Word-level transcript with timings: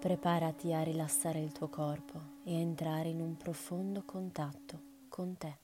Preparati 0.00 0.72
a 0.72 0.82
rilassare 0.82 1.40
il 1.40 1.52
tuo 1.52 1.68
corpo 1.68 2.38
e 2.44 2.54
a 2.54 2.58
entrare 2.58 3.10
in 3.10 3.20
un 3.20 3.36
profondo 3.36 4.02
contatto 4.06 4.80
con 5.10 5.36
te. 5.36 5.58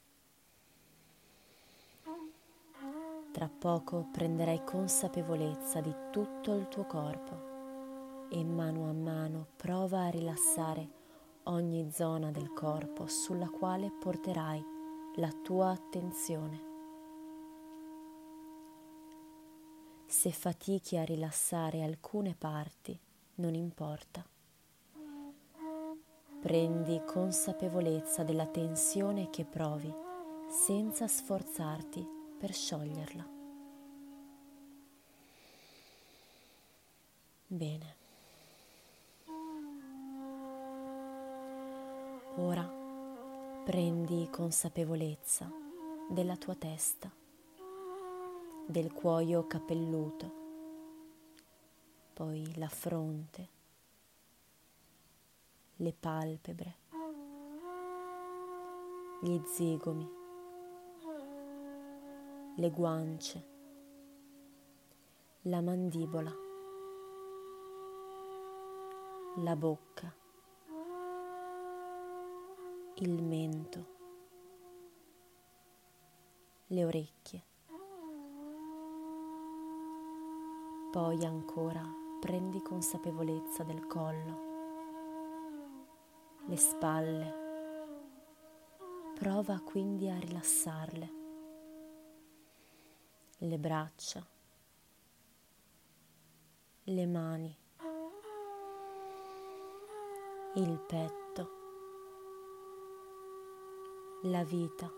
Tra 3.32 3.48
poco 3.48 4.08
prenderai 4.12 4.62
consapevolezza 4.62 5.80
di 5.80 5.94
tutto 6.10 6.52
il 6.52 6.68
tuo 6.68 6.84
corpo 6.84 8.28
e 8.28 8.44
mano 8.44 8.90
a 8.90 8.92
mano 8.92 9.46
prova 9.56 10.04
a 10.04 10.10
rilassare 10.10 10.86
ogni 11.44 11.90
zona 11.90 12.30
del 12.30 12.52
corpo 12.52 13.06
sulla 13.06 13.48
quale 13.48 13.90
porterai 13.90 14.62
la 15.14 15.32
tua 15.42 15.70
attenzione. 15.70 16.60
Se 20.04 20.30
fatichi 20.30 20.98
a 20.98 21.04
rilassare 21.04 21.82
alcune 21.82 22.34
parti, 22.34 23.00
non 23.36 23.54
importa. 23.54 24.24
Prendi 26.46 27.02
consapevolezza 27.04 28.22
della 28.22 28.46
tensione 28.46 29.30
che 29.30 29.44
provi 29.44 29.92
senza 30.48 31.08
sforzarti 31.08 32.06
per 32.38 32.52
scioglierla. 32.52 33.28
Bene. 37.48 37.96
Ora 42.36 42.72
prendi 43.64 44.28
consapevolezza 44.30 45.50
della 46.08 46.36
tua 46.36 46.54
testa, 46.54 47.10
del 48.66 48.92
cuoio 48.92 49.48
capelluto 49.48 50.44
poi 52.16 52.50
la 52.56 52.68
fronte, 52.68 53.55
le 55.78 55.92
palpebre, 55.92 56.78
gli 59.20 59.38
zigomi, 59.44 60.10
le 62.56 62.70
guance, 62.70 63.46
la 65.42 65.60
mandibola, 65.60 66.32
la 69.36 69.54
bocca, 69.54 70.14
il 72.94 73.22
mento, 73.22 73.86
le 76.68 76.84
orecchie, 76.86 77.44
poi 80.90 81.22
ancora 81.26 81.82
prendi 82.18 82.62
consapevolezza 82.62 83.62
del 83.62 83.86
collo, 83.86 84.45
le 86.48 86.56
spalle. 86.56 87.44
Prova 89.18 89.60
quindi 89.60 90.08
a 90.08 90.18
rilassarle, 90.18 91.12
le 93.38 93.58
braccia, 93.58 94.24
le 96.84 97.06
mani, 97.06 97.56
il 100.54 100.78
petto, 100.86 101.50
la 104.22 104.44
vita, 104.44 104.88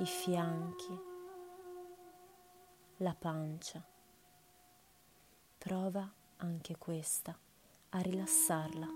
i 0.00 0.06
fianchi, 0.06 1.00
la 2.96 3.14
pancia. 3.14 3.82
Prova 5.56 6.06
anche 6.38 6.76
questa 6.76 7.50
a 7.94 8.00
rilassarla. 8.00 8.88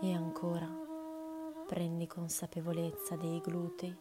E 0.00 0.12
ancora 0.12 0.66
prendi 1.66 2.06
consapevolezza 2.06 3.16
dei 3.16 3.40
glutei, 3.40 3.96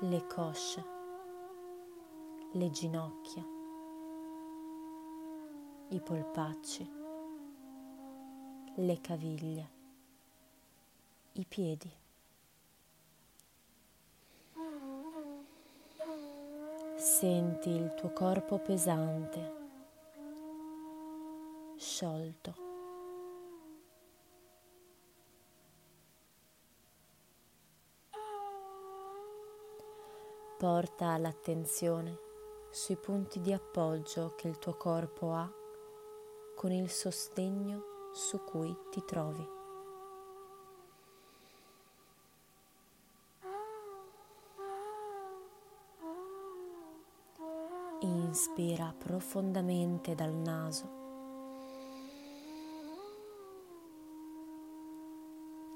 le 0.00 0.26
cosce, 0.26 0.84
le 2.52 2.70
ginocchia, 2.70 3.44
i 5.88 6.00
polpacci, 6.00 6.90
le 8.76 9.00
caviglie, 9.00 9.70
i 11.32 11.44
piedi. 11.46 12.01
Senti 17.22 17.70
il 17.70 17.94
tuo 17.94 18.10
corpo 18.12 18.58
pesante, 18.58 19.52
sciolto. 21.76 22.54
Porta 30.58 31.16
l'attenzione 31.18 32.18
sui 32.72 32.96
punti 32.96 33.40
di 33.40 33.52
appoggio 33.52 34.34
che 34.34 34.48
il 34.48 34.58
tuo 34.58 34.74
corpo 34.74 35.32
ha 35.32 35.48
con 36.56 36.72
il 36.72 36.90
sostegno 36.90 38.10
su 38.12 38.42
cui 38.42 38.76
ti 38.90 39.00
trovi. 39.04 39.61
Inspira 48.04 48.92
profondamente 48.98 50.16
dal 50.16 50.32
naso 50.32 50.90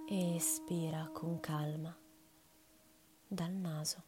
e 0.08 0.34
espira 0.34 1.08
con 1.12 1.38
calma 1.38 1.96
dal 3.28 3.52
naso. 3.52 4.02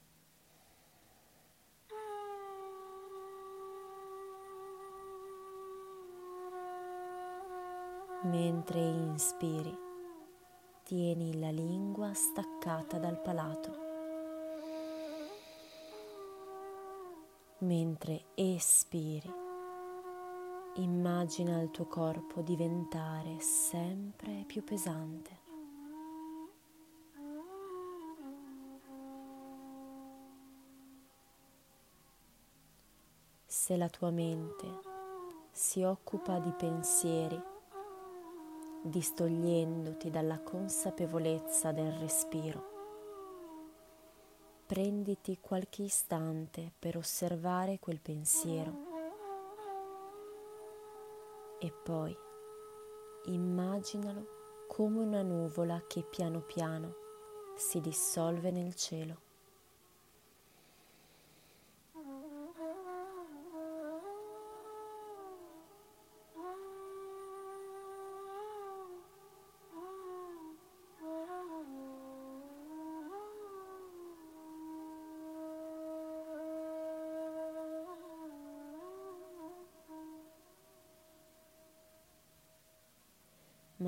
Mentre 8.24 8.80
inspiri, 8.80 9.78
tieni 10.82 11.38
la 11.38 11.52
lingua 11.52 12.12
staccata 12.14 12.98
dal 12.98 13.20
palato. 13.20 13.87
Mentre 17.60 18.26
espiri, 18.36 19.28
immagina 20.76 21.60
il 21.60 21.72
tuo 21.72 21.86
corpo 21.86 22.40
diventare 22.40 23.40
sempre 23.40 24.44
più 24.46 24.62
pesante. 24.62 25.36
Se 33.44 33.76
la 33.76 33.88
tua 33.88 34.10
mente 34.10 34.80
si 35.50 35.82
occupa 35.82 36.38
di 36.38 36.52
pensieri, 36.52 37.42
distogliendoti 38.82 40.10
dalla 40.10 40.38
consapevolezza 40.38 41.72
del 41.72 41.90
respiro, 41.94 42.77
prenditi 44.68 45.38
qualche 45.40 45.84
istante 45.84 46.70
per 46.78 46.98
osservare 46.98 47.78
quel 47.78 48.00
pensiero 48.00 48.76
e 51.58 51.72
poi 51.72 52.14
immaginalo 53.24 54.66
come 54.68 54.98
una 54.98 55.22
nuvola 55.22 55.82
che 55.86 56.02
piano 56.02 56.42
piano 56.42 56.94
si 57.56 57.80
dissolve 57.80 58.50
nel 58.50 58.74
cielo. 58.74 59.27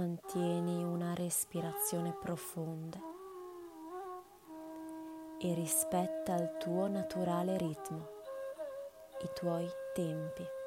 Mantieni 0.00 0.82
una 0.82 1.12
respirazione 1.12 2.16
profonda 2.18 2.98
e 5.38 5.52
rispetta 5.52 6.36
il 6.36 6.56
tuo 6.58 6.88
naturale 6.88 7.58
ritmo, 7.58 8.08
i 9.22 9.28
tuoi 9.34 9.68
tempi. 9.92 10.58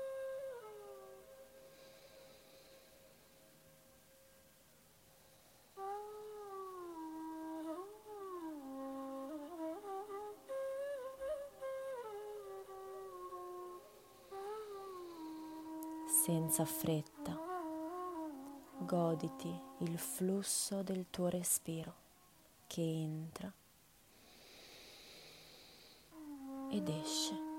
senza 16.23 16.63
fretta, 16.63 17.42
goditi 18.85 19.53
il 19.79 19.97
flusso 19.97 20.83
del 20.83 21.05
tuo 21.09 21.27
respiro 21.27 21.93
che 22.67 22.81
entra 22.81 23.51
ed 26.69 26.87
esce. 26.87 27.52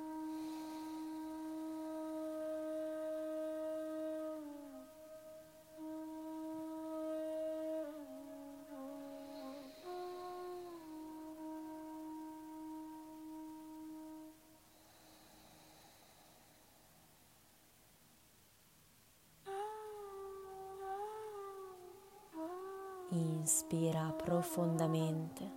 Inspira 23.45 24.11
profondamente. 24.11 25.53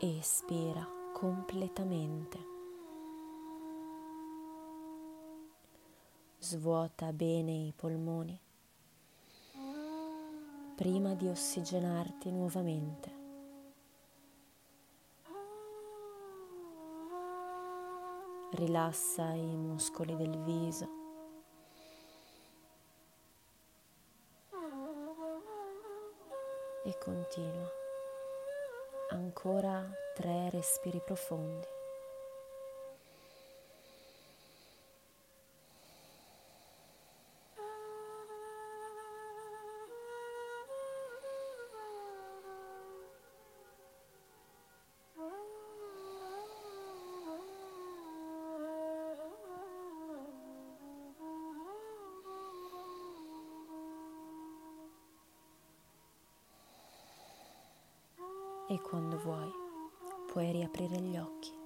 Espira 0.00 0.88
completamente. 1.12 2.38
Svuota 6.38 7.12
bene 7.12 7.52
i 7.52 7.72
polmoni 7.76 8.40
prima 10.74 11.12
di 11.12 11.28
ossigenarti 11.28 12.30
nuovamente. 12.30 13.14
Rilassa 18.52 19.34
i 19.34 19.54
muscoli 19.54 20.16
del 20.16 20.38
viso 20.44 20.99
e 26.90 26.98
continua. 26.98 27.72
Ancora 29.10 29.88
tre 30.14 30.50
respiri 30.50 31.00
profondi. 31.00 31.69
E 58.70 58.80
quando 58.80 59.18
vuoi 59.18 59.52
puoi 60.28 60.52
riaprire 60.52 61.00
gli 61.00 61.16
occhi. 61.16 61.59